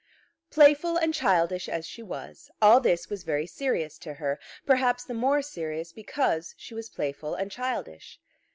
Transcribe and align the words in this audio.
Playful 0.49 0.97
and 0.97 1.13
childish 1.13 1.69
as 1.69 1.85
she 1.85 2.01
was, 2.01 2.49
all 2.59 2.79
this 2.79 3.07
was 3.07 3.21
very 3.23 3.45
serious 3.45 3.99
to 3.99 4.15
her; 4.15 4.39
perhaps 4.65 5.03
the 5.03 5.13
more 5.13 5.43
serious 5.43 5.93
because 5.93 6.55
she 6.57 6.73
was 6.73 6.89
playful 6.89 7.35
and 7.35 7.51
childish. 7.51 8.19